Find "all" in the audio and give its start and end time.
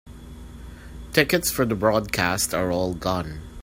2.71-2.95